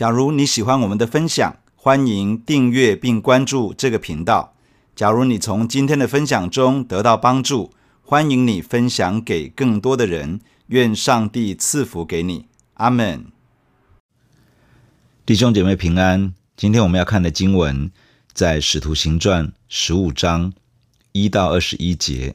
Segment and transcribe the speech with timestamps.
[0.00, 4.54] 假如你喜欢我们的分享，欢迎订阅并关注这个频道。
[4.96, 10.40] 假如你从今天的分享中得到帮助，欢迎你分享给更多的人。
[10.68, 13.26] 愿上帝赐福给你，阿门。
[15.26, 16.32] 弟兄姐妹平安。
[16.56, 17.90] 今天我们要看的经文
[18.32, 20.54] 在《使徒行传》十五章
[21.12, 22.34] 一到二十一节。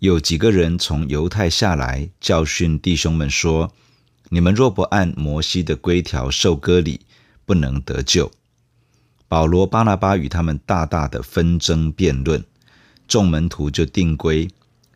[0.00, 3.72] 有几个人从犹太下来，教训弟兄们说。
[4.32, 7.00] 你们若不按摩西的规条受割礼，
[7.44, 8.30] 不能得救。
[9.26, 12.44] 保罗、巴拿巴与他们大大的纷争辩论，
[13.08, 14.48] 众门徒就定规，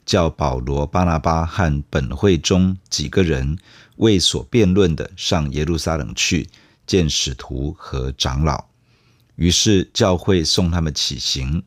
[0.06, 3.58] 叫保罗、巴拿巴和本会中几个人
[3.96, 6.48] 为所辩论的上耶路撒冷去
[6.86, 8.66] 见使徒和长老。
[9.34, 11.64] 于是教会送他们起行，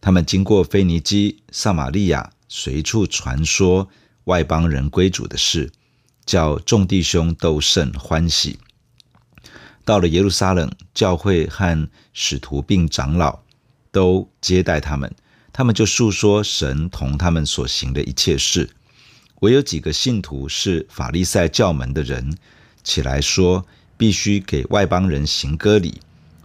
[0.00, 3.88] 他们经过腓尼基、撒玛利亚，随处传说
[4.24, 5.70] 外邦人归主的事。
[6.24, 8.58] 叫众弟兄都甚欢喜。
[9.84, 13.40] 到了耶路撒冷，教会和使徒并长老
[13.90, 15.14] 都接待他们，
[15.52, 18.70] 他们就述说神同他们所行的一切事。
[19.40, 22.34] 唯有几个信徒是法利赛教门的人，
[22.82, 23.66] 起来说
[23.98, 26.00] 必须给外邦人行割礼，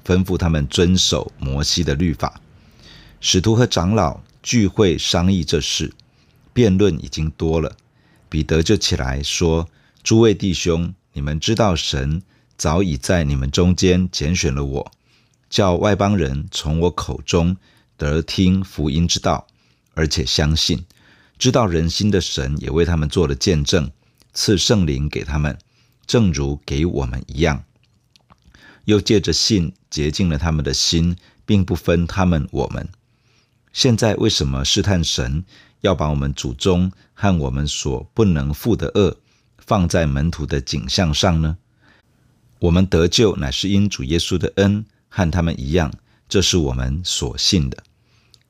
[0.06, 2.42] 吩咐他们遵守摩西的律法。
[3.22, 5.94] 使徒和长老聚会商议这事，
[6.52, 7.78] 辩论已经多了。
[8.30, 9.68] 彼得就起来说
[10.04, 12.22] ：“诸位弟兄，你们知道神
[12.56, 14.92] 早已在你们中间拣选了我，
[15.50, 17.58] 叫外邦人从我口中
[17.98, 19.48] 得听福音之道，
[19.96, 20.86] 而且相信。
[21.40, 23.90] 知道人心的神也为他们做了见证，
[24.34, 25.58] 赐圣灵给他们，
[26.06, 27.64] 正如给我们一样。
[28.86, 32.88] 又借着信洁净了他们的心，并不分他们我们。
[33.74, 35.44] 现在为什么试探神？”
[35.82, 39.18] 要把我们祖宗和我们所不能负的恶
[39.58, 41.58] 放在门徒的景象上呢？
[42.60, 45.94] 我们得救乃是因主耶稣的恩，和他们一样，
[46.28, 47.82] 这是我们所信的。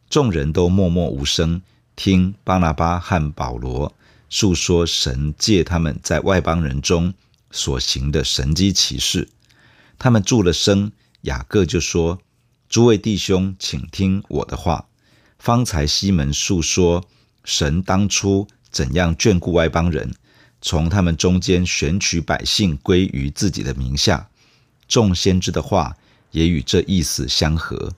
[0.10, 1.62] 众人都默默无声，
[1.96, 3.94] 听巴拿巴和保罗
[4.30, 7.14] 述说神借他们在外邦人中
[7.52, 9.30] 所行的神迹奇事。
[10.00, 10.92] 他们住了声，
[11.22, 12.20] 雅各就说
[12.68, 14.88] ：“诸位弟兄，请听我的话。
[15.38, 17.06] 方才西门述说。”
[17.50, 20.14] 神当初怎样眷顾外邦人，
[20.62, 24.30] 从他们中间选取百姓归于自己的名下，
[24.88, 25.98] 众先知的话
[26.30, 27.92] 也与这意思相合。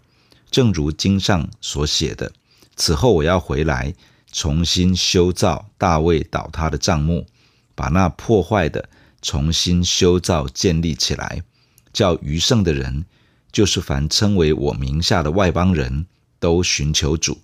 [0.50, 2.32] 正如经上所写的
[2.78, 3.94] ：“此后我要回来，
[4.32, 7.28] 重新修造大卫倒塌的帐幕，
[7.76, 8.88] 把那破坏的
[9.22, 11.44] 重新修造建立起来，
[11.92, 13.04] 叫余剩的人，
[13.52, 16.06] 就是凡称为我名下的外邦人
[16.40, 17.38] 都寻求主。”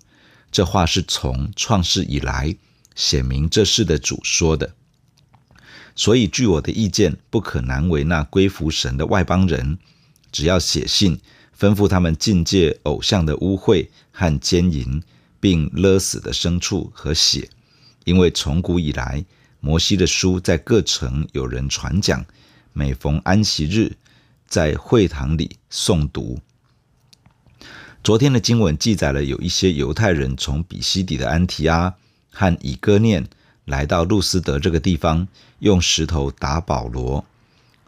[0.50, 2.56] 这话是从创世以来
[2.94, 4.74] 显明这事的主说的，
[5.94, 9.78] 所以据我的意见，不可难为那归服神的外邦人，
[10.32, 11.20] 只要写信
[11.58, 15.02] 吩咐他们禁戒偶像的污秽和奸淫，
[15.38, 17.48] 并勒死的牲畜和血，
[18.04, 19.24] 因为从古以来，
[19.60, 22.24] 摩西的书在各城有人传讲，
[22.72, 23.96] 每逢安息日，
[24.46, 26.40] 在会堂里诵读。
[28.08, 31.94] 昨天的经文记载了，有一些犹太人从比西底的安提阿
[32.30, 33.28] 和以哥念
[33.66, 37.22] 来到路斯德这个地方，用石头打保罗。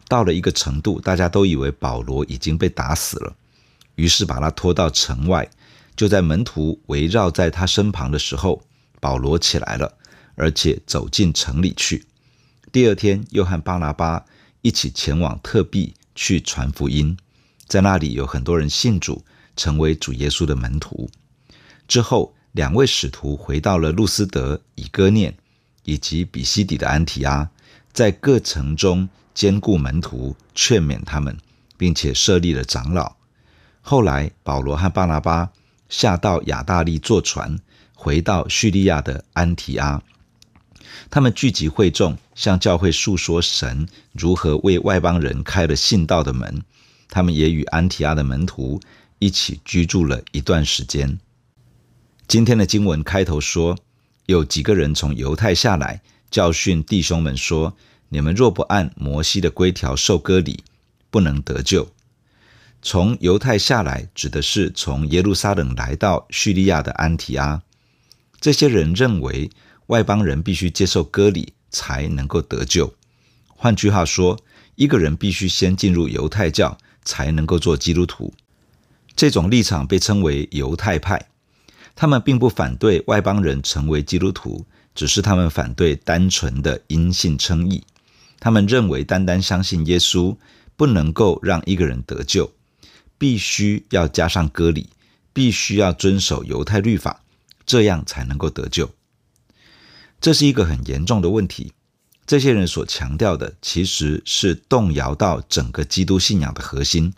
[0.07, 3.35] 到了一个程度，大家都以为保罗已经被打死了，
[3.95, 5.49] 于是把他拖到城外。
[5.95, 8.61] 就在门徒围绕在他身旁的时候，
[8.99, 9.97] 保罗起来了，
[10.35, 12.05] 而且走进城里去。
[12.71, 14.23] 第二天，又和巴拿巴
[14.61, 17.17] 一起前往特庇去传福音，
[17.65, 19.25] 在那里有很多人信主。
[19.55, 21.09] 成为主耶稣的门徒
[21.87, 25.35] 之后，两位使徒回到了路斯德、以哥念
[25.83, 27.49] 以及比西底的安提阿，
[27.91, 31.37] 在各城中兼顾门徒，劝勉他们，
[31.77, 33.15] 并且设立了长老。
[33.81, 35.49] 后来，保罗和巴拿巴
[35.89, 37.57] 下到亚大利坐船，
[37.95, 40.01] 回到叙利亚的安提阿。
[41.09, 46.61] 他们聚集会众，向教会述说神如何为外邦人开了信道的门。
[47.09, 48.79] 他们也与安提阿的门徒。
[49.21, 51.19] 一起居住了一段时间。
[52.27, 53.77] 今天的经文开头说，
[54.25, 56.01] 有几个人从犹太下来，
[56.31, 57.77] 教训弟兄们说
[58.09, 60.63] ：“你们若不按摩西的规条受割礼，
[61.11, 61.91] 不能得救。”
[62.81, 67.61] 从犹太下来，指的是从耶路撒冷来到叙利亚的安提阿。
[68.39, 69.51] 这些人认为
[69.85, 72.91] 外邦人必须接受割礼才能够得救。
[73.47, 74.39] 换句话说，
[74.73, 76.75] 一个人必须先进入犹太教，
[77.05, 78.33] 才能够做基督徒。
[79.15, 81.27] 这种立场被称为犹太派，
[81.95, 84.65] 他们并不反对外邦人成为基督徒，
[84.95, 87.83] 只是他们反对单纯的因信称义。
[88.39, 90.35] 他们认为单单相信耶稣，
[90.75, 92.51] 不能够让一个人得救，
[93.17, 94.89] 必须要加上割礼，
[95.31, 97.21] 必须要遵守犹太律法，
[97.65, 98.89] 这样才能够得救。
[100.19, 101.73] 这是一个很严重的问题。
[102.25, 107.13] 这些人所强调的，其实是动摇到整个基督信仰的核心。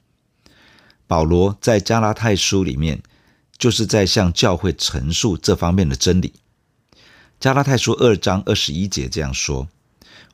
[1.08, 3.02] 保罗在加拉太书里面，
[3.58, 6.34] 就是在向教会陈述这方面的真理。
[7.40, 9.68] 加拉太书二章二十一节这样说：“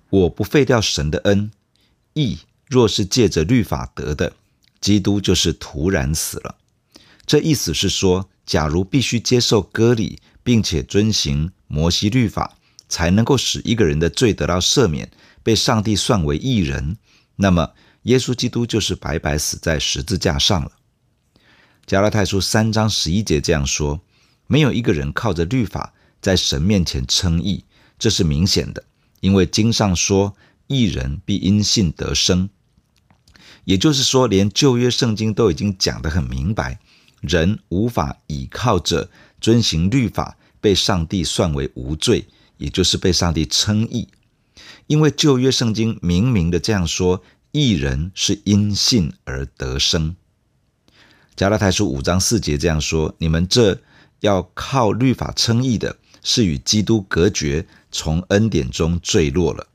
[0.09, 1.51] 我不废掉神的恩，
[2.13, 4.33] 义若是借着律法得的，
[4.79, 6.55] 基督就是徒然死了。”
[7.25, 12.55] 这意思是说，假如必须接受割礼，并且遵行摩西律法，
[12.87, 15.11] 才能够使一个人的罪得到赦免，
[15.43, 16.97] 被上帝算为义人，
[17.35, 17.71] 那么
[18.03, 20.71] 耶稣基督就是白白死在十字架上了。
[21.85, 24.01] 加拉太书三章十一节这样说
[24.47, 27.63] ：“没有一个人靠着律法。”在神面前称义，
[27.97, 28.83] 这是明显的，
[29.21, 30.35] 因为经上说
[30.67, 32.49] ：“义人必因信得生。”
[33.63, 36.77] 也就是说，连旧约圣经都已经讲得很明白，
[37.21, 39.09] 人无法倚靠着
[39.39, 44.09] 遵行律法被上帝算为无罪，也就是被上帝称义，
[44.87, 50.15] 因为旧约圣经明明的这样说：“义人是因信而得生。”
[51.35, 53.81] 加拉太书五章四节这样说：“你们这
[54.19, 59.67] 要靠律法称义的。”是与基督隔绝，从恩典中坠落了。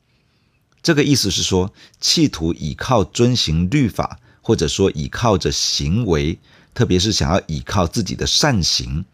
[0.82, 1.72] 这个意思是说，
[2.02, 6.38] 企图倚靠遵行律法，或者说倚靠着行为，
[6.74, 9.06] 特别是想要倚靠自己的善行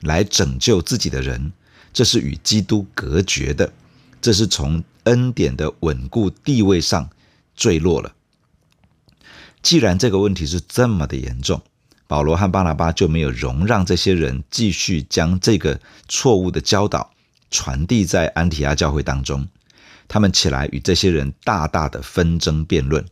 [0.00, 1.54] 来拯救自己的人，
[1.94, 3.72] 这是与基督隔绝的。
[4.20, 7.08] 这是从恩典的稳固地位上
[7.54, 8.14] 坠落了。
[9.62, 11.62] 既然这个问题是这么的严重，
[12.06, 17.12] 保罗和巴拿巴就没有容让这些人继续将这个错误的教导
[17.50, 19.48] 传递在安提阿教会当中。
[20.06, 23.06] 他们起来与这些人大大的纷争辩论。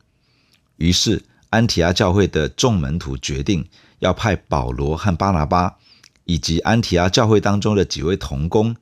[0.77, 3.67] 于是，安提阿教会的众门徒决定
[4.01, 5.77] 要派保罗和巴拿巴
[6.25, 8.77] 以及安提阿教会当中的几位同工，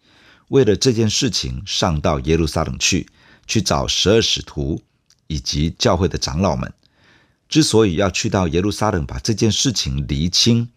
[0.48, 3.06] 为了这件事情上到耶路撒冷去，
[3.46, 4.82] 去找十二使徒
[5.30, 6.72] 以及教会的长老们。
[7.48, 10.68] 之所以要去到耶路撒冷把这件事情厘清，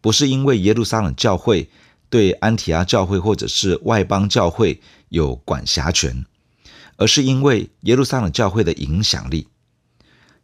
[0.00, 1.68] 不是因为耶路撒冷教会
[2.08, 6.24] 对安提阿教会或者是外邦教会有管辖权，
[6.96, 9.46] 而是因为耶路撒冷教会的影响力。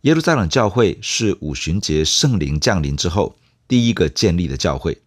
[0.02, 3.36] 耶路撒冷教会是五旬节圣灵降临之后
[3.66, 5.00] 第一个建立的教会，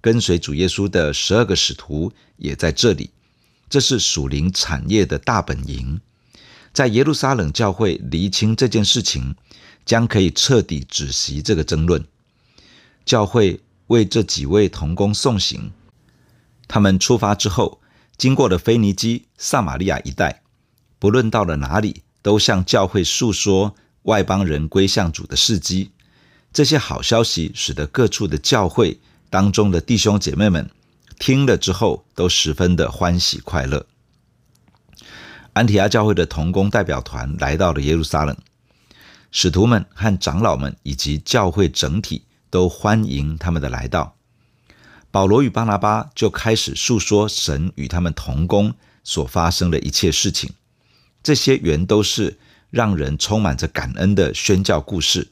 [0.00, 3.10] 跟随主耶稣的十二个使徒也在这里，
[3.68, 6.00] 这是属灵产业的大本营。
[6.72, 9.34] 在耶路撒冷教会厘清这件事情，
[9.84, 12.04] 将可以彻底止息这个争论。
[13.04, 15.72] 教会为这几位童工送行，
[16.66, 17.80] 他们出发之后，
[18.16, 20.42] 经过了腓尼基、撒玛利亚一带，
[20.98, 25.90] 不论到了哪里，都向教会诉说外邦人归向主的事迹。
[26.52, 28.98] 这些好消息使得各处的教会
[29.30, 30.70] 当中的弟兄姐妹们
[31.18, 33.86] 听了之后，都十分的欢喜快乐。
[35.58, 38.36] 安提阿教会的同工代表团来到了耶路撒冷。
[39.32, 44.14] 使徒们和长老们以及教会整体都欢迎他们的来到。
[45.10, 50.52] 保罗与巴拿巴就开始述说神与他们同工所发生的一切事情。
[51.24, 52.38] 这些原都是
[52.70, 55.26] 让人充满着感恩的宣教故事。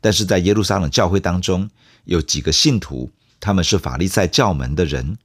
[0.00, 1.68] 但是在耶路撒冷教会当中，
[2.04, 5.18] 有几个信徒，他们是法利赛教门的人，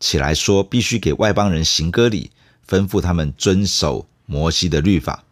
[0.00, 2.30] 起来说必须给外邦人行割礼，
[2.68, 5.24] 吩咐他们遵守摩西的律法。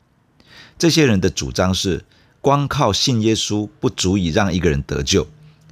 [0.78, 2.04] 这些人的主张是，
[2.40, 5.28] 光靠信耶稣不足以让一个人得救，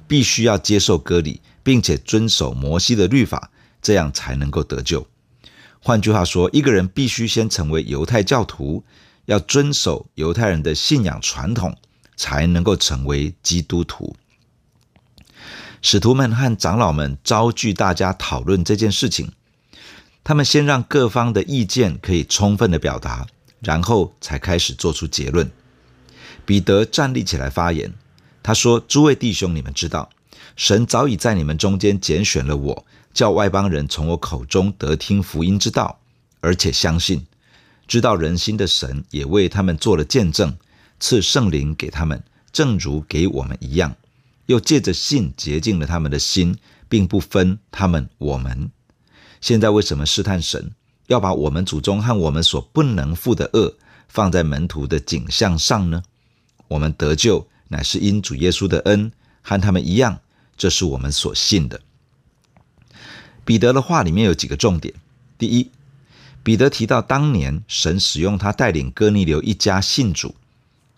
[0.07, 3.51] 必须要接受割礼，并且遵守摩西的律法，
[3.81, 5.05] 这样才能够得救。
[5.81, 8.83] 换句话说，一个人必须先成为犹太教徒，
[9.25, 11.75] 要遵守犹太人的信仰传统，
[12.15, 14.15] 才能够成为基督徒。
[15.81, 19.31] 使徒们和长老们召聚大家讨论这件事情，
[20.23, 23.27] 他们先让各方的意见可以充分的表达。
[23.61, 25.51] 然后才开始做出结论。
[26.47, 27.93] 彼得站立起来发言，
[28.41, 30.09] 他说：“诸位弟兄，你们知道，
[30.55, 35.99] 神早已在你们中间拣选了我，叫外邦人从我口中得听福音之道，
[36.39, 37.27] 而且相信，
[37.87, 40.57] 知道人心的神也为他们做了见证，
[40.99, 43.95] 赐圣灵给他们，正如给我们一样，
[44.47, 46.57] 又借着信洁净了他们的心，
[46.89, 48.71] 并不分他们我们。
[49.41, 50.71] 现在为什么试探神？”
[51.07, 53.75] 要把我们祖宗和我们所不能负的恶
[54.07, 56.03] 放在门徒的景象上呢？
[56.69, 60.21] 我们得救乃是因主耶稣的恩，和他们一样，
[60.55, 61.81] 这是我们所信的。
[63.43, 64.93] 彼得的话里面有几个重点：
[65.37, 65.69] 第一，
[66.43, 70.33] 彼得提到当年神使用他带领哥尼流一家信主，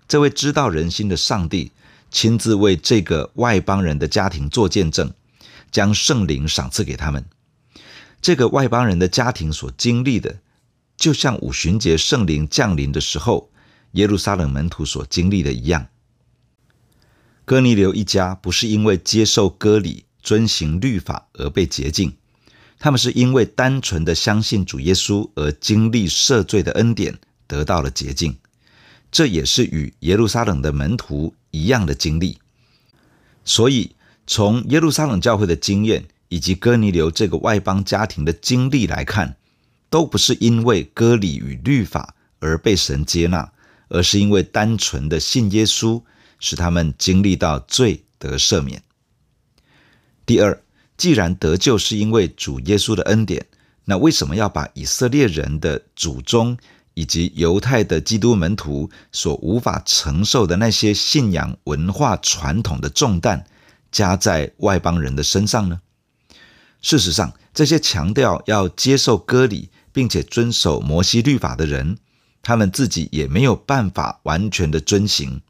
[0.07, 1.71] 这位知道人心的上帝
[2.12, 5.12] 亲自为这个外邦人的家庭做见证，
[5.71, 7.25] 将圣灵赏赐给他们。
[8.24, 10.39] 这个外邦人的家庭所经历的，
[10.96, 13.51] 就像五旬节圣灵降临的时候，
[13.92, 15.88] 耶路撒冷门徒所经历的一样。
[17.44, 22.15] 哥尼流一家不是因为接受割礼、遵行律法而被洁净，
[22.80, 28.38] 他们是因为单纯的相信主耶稣而经历赦罪的恩典，得到了洁净。
[29.12, 32.39] 这也是与耶路撒冷的门徒一样的经历。
[33.44, 39.35] 所以，从耶路撒冷教会的经验以及哥尼流这个外邦家庭的经历来看，
[39.89, 43.51] 都不是因为割礼与律法而被神接纳，
[43.89, 46.01] 而是因为单纯的信耶稣。
[46.39, 48.83] 使他们经历到罪得赦免。
[50.25, 50.61] 第二，
[50.97, 53.45] 既然得救是因为主耶稣的恩典，
[53.85, 56.57] 那为什么要把以色列人的祖宗
[56.95, 63.45] 以及犹太的基督门徒所无法承受的那些信仰文化传统的重担
[63.89, 65.79] 加在外邦人的身上呢？
[66.83, 71.97] 事实上，这些强调要接受割礼并且遵守摩西律法的人，
[72.41, 75.41] 他们自己也没有办法完全的遵行。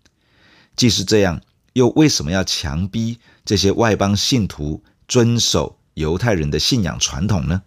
[0.75, 1.41] 既是这样，
[1.73, 7.63] 又为什么要强逼这些外邦信徒遵守犹太人的信仰传统呢？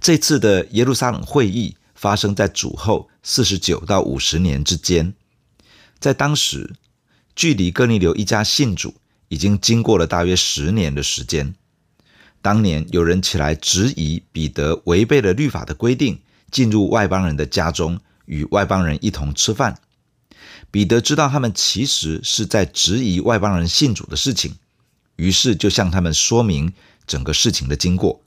[0.00, 5.12] 这次的耶路撒冷会议发生在主后四十九到五十年之间，
[5.98, 6.74] 在当时，
[7.36, 8.94] 距离哥尼流一家信主
[9.28, 11.54] 已经经过了大约十年的时间。
[12.40, 19.80] 当年有人起来质疑彼得违背了律法的规定，进入外邦人的家中，与外邦人一同吃饭。
[20.70, 24.56] 彼得知道他们其实是在质疑外邦人信主的事情，
[25.16, 26.72] 于是就向他们说明
[27.06, 28.22] 整个事情的经过。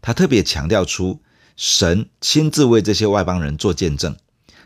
[0.00, 1.20] 他特别强调出，
[1.56, 4.16] 神亲自为这些外邦人做见证，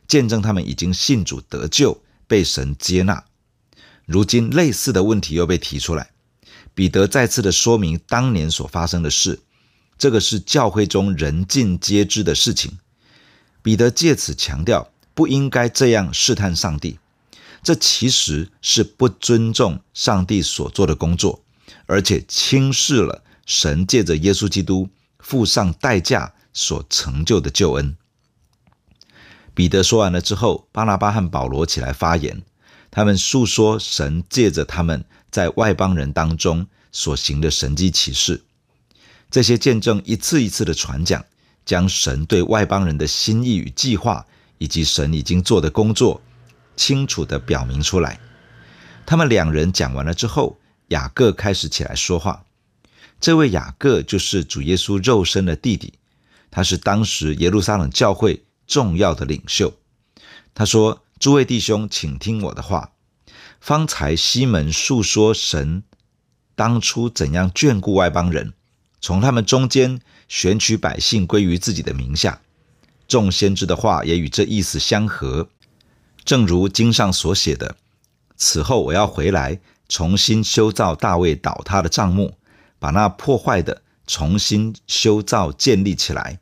[0.09, 3.25] 见证他们已经信主得救，被神接纳。
[4.07, 6.11] 如今类似的问题又被提出来，
[6.76, 9.40] 彼得再次的说明当年所发生的事，
[9.97, 12.76] 这个是教会中人尽皆知的事情。
[13.62, 16.99] 彼得借此强调，不应该这样试探上帝。
[17.62, 21.42] 这其实是不尊重上帝所做的工作，
[21.87, 27.97] 而且轻视了神借着耶稣基督付上代价所成就的救恩。
[29.54, 32.42] 彼得说完了之后，巴拿巴和保罗起来发言，
[32.90, 35.06] 他们诉说神借着他们
[35.37, 38.43] 在外邦人当中所行的神迹奇事。
[39.31, 41.23] 这些见证一次一次的传讲，
[41.66, 44.25] 将神对外邦人的心意与计划，
[44.57, 46.23] 以及神已经做的工作。
[46.75, 48.19] 清楚地表明出来。
[49.05, 50.57] 他们两人讲完了之后，
[50.88, 52.47] 雅各开始起来说话。
[53.21, 55.93] 这位雅各就是主耶稣肉身的弟弟，
[56.50, 59.75] 他是当时耶路撒冷教会重要的领袖。
[60.55, 62.93] 他说：“诸位弟兄，请听我的话。
[63.66, 65.82] 方才西门述说神
[66.54, 68.52] 当初怎样眷顾外邦人，
[69.00, 72.40] 从他们中间选取百姓归于自己的名下。
[73.08, 75.49] 众先知的话也与这意思相合。”
[76.25, 77.75] 正如经上所写的，
[78.37, 79.58] 此后我要回来，
[79.88, 82.37] 重新修造大卫倒塌的帐幕，
[82.78, 86.38] 把那破坏的重新修造建立起来，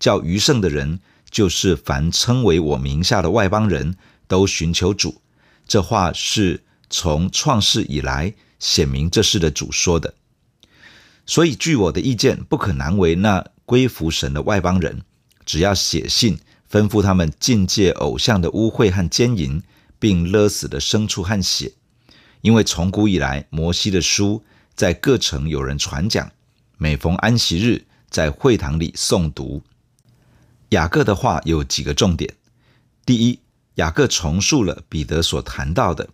[0.00, 0.98] 叫余剩的人，
[1.30, 3.96] 就是凡称为我名下的外邦人
[4.26, 5.20] 都寻求主。
[5.66, 10.14] 这话是从创世以来显明这事的主说的。
[11.26, 15.02] 所以，据我的意见，不可难为那归服神的外邦人，
[15.44, 16.38] 只要写信。
[16.68, 19.62] 吩咐他们禁戒偶像的污秽和奸淫，
[20.00, 21.72] 并勒死的牲畜和血，
[22.40, 24.42] 因为从古以来，摩西的书
[24.74, 26.32] 在各城有人传讲，
[26.76, 29.62] 每逢安息日在会堂里诵读。
[30.70, 32.34] 雅各的话有几个重点：
[33.06, 33.38] 第一，
[33.76, 36.08] 雅各重述了彼得所谈到的，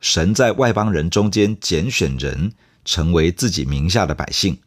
[0.00, 2.52] 神在外邦人中间拣选人
[2.84, 4.58] 成为自己名下的百姓，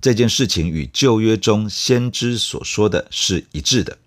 [0.00, 3.98] 这件事情与旧约中先知所说的是一致的。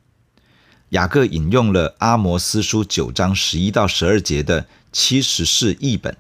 [0.90, 6.18] 雅各引用了阿摩斯书九章十一到十二节的七十士译本，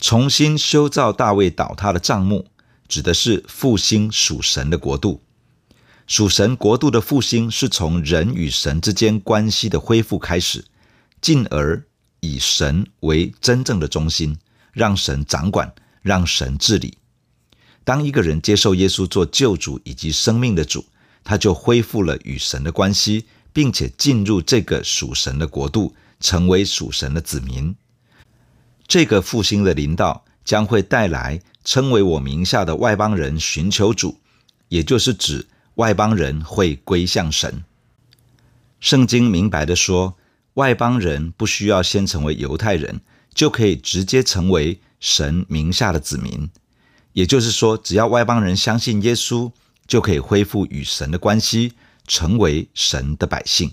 [0.00, 2.46] 重新修造大卫倒塌的帐幕，
[2.88, 5.20] 指的是复兴属神的国度。
[6.06, 10.64] 属神国度的复兴是从人与神之间关系的恢复开始，
[11.20, 11.84] 进而
[12.20, 14.36] 以神为真正的中心，
[14.72, 16.98] 让神掌管，让神治理。
[17.84, 20.84] 当一个人接受耶稣做救主以及生命的主，
[21.22, 23.26] 他就恢复了与神的关系。
[23.54, 27.76] 并且进入这个属神的国度，成为属神的子民。
[28.88, 34.18] 这个复兴的领导将会带来称为我名下的外邦人寻求主，
[34.68, 37.64] 也就是指外邦人会归向神。
[38.80, 40.16] 圣经明白地说，
[40.54, 43.00] 外邦人不需要先成为犹太人，
[43.34, 46.50] 就可以直接成为神名下的子民。
[47.12, 49.50] 也就是说，只要外邦人相信耶稣，
[49.86, 51.72] 就可以恢复与神的关系，
[52.06, 53.72] 成为神的百姓。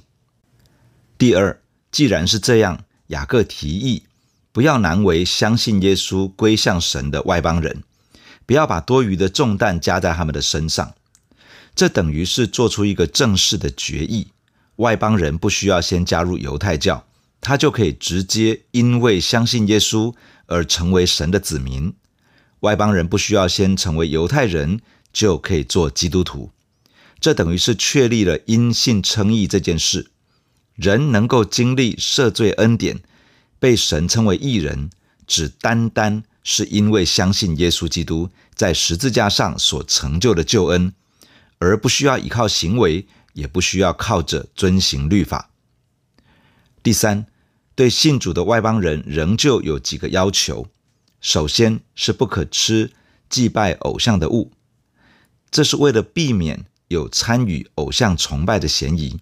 [1.17, 4.03] 第二，既然是这样，雅各提议
[4.51, 7.83] 不要难为相信耶稣、归向神的外邦人，
[8.45, 10.93] 不要把多余的重担加在他们的身上。
[11.73, 14.27] 这等于是做出一个正式的决议：
[14.77, 17.05] 外邦人不需要先加入犹太教，
[17.39, 20.13] 他就可以直接因为相信耶稣
[20.47, 21.93] 而成为神的子民。
[22.59, 26.51] 外邦人不需要先成为犹太人，就可以做基督徒。
[27.19, 30.11] 这等于是确立了因信称义这件事。
[30.75, 32.99] 人能够经历赦罪恩典，
[33.59, 34.89] 被神称为义人，
[35.27, 40.93] 只单单是因为相信耶稣基督在十字架上所成就的救恩，
[41.61, 45.51] 而不需要依靠行为，也不需要靠着遵行律法。
[46.81, 47.27] 第三，
[47.75, 50.65] 对信主的外邦人仍旧有几个要求。
[51.21, 52.91] 首先是不可吃
[53.29, 54.51] 祭拜偶像的物，
[55.51, 59.19] 这是为了避免有参与偶像崇拜的嫌疑。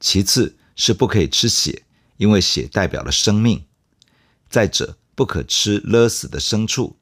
[0.00, 1.82] 其次是不可以吃血，
[2.16, 3.62] 因为血代表了生命。
[4.48, 6.96] 再者，不可吃勒死的牲畜，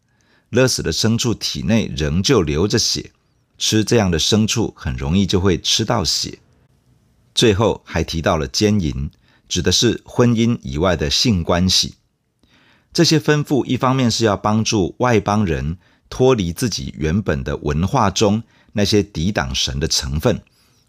[0.50, 3.12] 勒死的牲畜体内仍旧流着血，
[3.59, 6.38] 吃这样的牲畜很容易就会吃到血。
[7.35, 9.11] 最后还提到了奸淫，
[9.49, 11.97] 指的是婚姻以外的性关系。
[12.93, 15.77] 这些吩咐，一方面是要帮助外邦人
[16.09, 20.41] 脱离自己原本的文化中那些抵挡神的成分，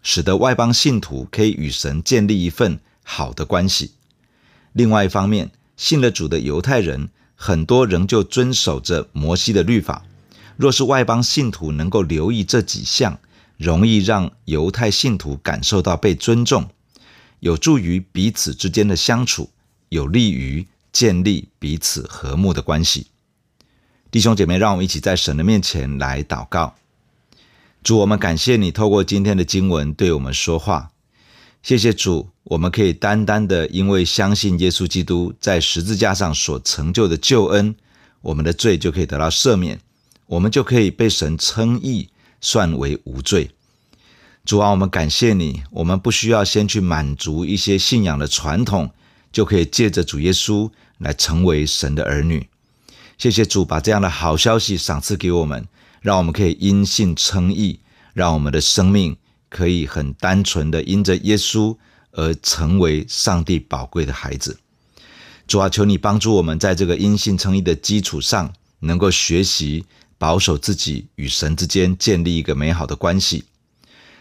[0.02, 3.90] 使得外邦信徒可以与神建立一份好的关系；
[4.72, 10.04] 另外一方面，信了主的犹太人很多仍旧遵守着摩西的律法。
[10.60, 13.18] 若是外邦信徒能够留意这几项，
[13.56, 16.68] 容易让犹太信徒感受到被尊重，
[17.38, 19.48] 有助于彼此之间的相处，
[19.88, 20.66] 有利于。
[20.92, 23.06] 建立彼此和睦的关系，
[24.10, 26.74] 弟兄姐妹，让我们一起在神的面前来祷告。
[27.84, 30.90] 主，我们感谢你透过今天的经文对我们说话。
[31.62, 37.76] 谢谢主，我们可以单单的因为相信耶稣基督在十字架上所成就的救恩，
[38.20, 39.78] 我们的罪就可以得到赦免，
[40.30, 42.08] 我们就可以被神称义，
[42.40, 43.50] 算为无罪。
[44.44, 48.90] 主啊，我们感谢你，我们不需要先去满足一些信仰的传统。
[49.32, 52.48] 就可以借着主耶稣来成为神的儿女。
[53.16, 55.68] 谢谢主把这样的好消息赏赐给我们，
[56.00, 57.78] 让我们可以因信称义，
[58.12, 59.16] 让我们的生命
[59.48, 61.76] 可以很单纯的因着耶稣
[62.10, 64.58] 而成为上帝宝贵的孩子。
[65.46, 69.84] 主啊，求你帮助我们在这个因信称义的基础上，能够学习
[70.20, 73.46] 保守自己与神之间建立一个美好的关系。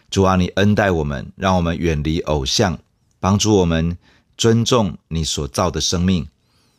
[0.09, 2.79] 主啊，你恩待我们，让我们远离偶像，
[3.19, 3.97] 帮助我们。
[4.37, 6.29] 尊重你所造的生命，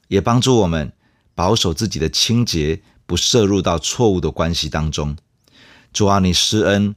[0.09, 0.91] 也帮助我们
[1.35, 5.15] 保守自己的清洁，不涉入到错误的关系当中。
[5.93, 6.97] 主啊，你施恩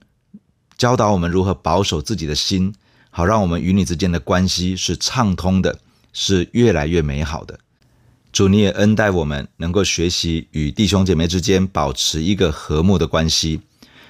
[0.77, 2.73] 教导我们如何保守自己的心，
[3.09, 5.79] 好让我们与你之间的关系是畅通的，
[6.13, 7.59] 是越来越美好的。
[8.33, 13.61] 主，你也恩待我们，能够学习与弟兄姐妹之间保持一个和睦的关系，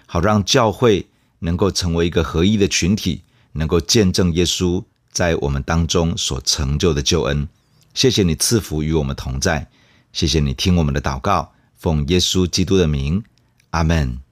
[0.06, 1.06] 好让教会
[1.40, 4.82] 能够成为一个合一的群体，能够见证耶稣。
[5.12, 7.50] 在我们当中所成就的救恩，
[7.94, 9.68] 谢谢你赐福与我们同在，
[10.14, 13.22] 谢谢你听我们的祷告，奉耶稣基督的名，
[13.72, 14.23] 阿门。